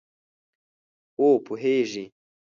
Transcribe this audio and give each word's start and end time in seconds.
او 1.19 1.27
پوهیږې 1.45 2.05